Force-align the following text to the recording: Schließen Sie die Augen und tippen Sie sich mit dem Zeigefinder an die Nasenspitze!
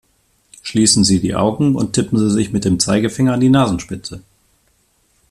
Schließen 0.63 1.03
Sie 1.03 1.19
die 1.21 1.35
Augen 1.35 1.75
und 1.75 1.93
tippen 1.93 2.17
Sie 2.17 2.31
sich 2.31 2.51
mit 2.51 2.65
dem 2.65 2.79
Zeigefinder 2.79 3.33
an 3.35 3.39
die 3.39 3.49
Nasenspitze! 3.49 4.23